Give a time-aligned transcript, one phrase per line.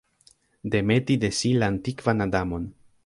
[0.75, 2.67] Demeti de si la antikvan Adamon.